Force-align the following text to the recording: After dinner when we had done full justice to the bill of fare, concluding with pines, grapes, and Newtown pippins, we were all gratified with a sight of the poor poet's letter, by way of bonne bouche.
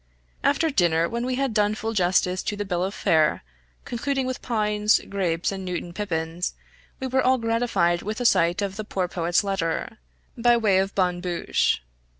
After 0.43 0.71
dinner 0.71 1.07
when 1.07 1.27
we 1.27 1.35
had 1.35 1.53
done 1.53 1.75
full 1.75 1.93
justice 1.93 2.41
to 2.41 2.55
the 2.55 2.65
bill 2.65 2.83
of 2.83 2.95
fare, 2.95 3.43
concluding 3.85 4.25
with 4.25 4.41
pines, 4.41 4.99
grapes, 5.07 5.51
and 5.51 5.63
Newtown 5.63 5.93
pippins, 5.93 6.55
we 6.99 7.05
were 7.05 7.21
all 7.21 7.37
gratified 7.37 8.01
with 8.01 8.19
a 8.19 8.25
sight 8.25 8.63
of 8.63 8.77
the 8.77 8.83
poor 8.83 9.07
poet's 9.07 9.43
letter, 9.43 9.99
by 10.35 10.57
way 10.57 10.79
of 10.79 10.95
bonne 10.95 11.21
bouche. 11.21 11.81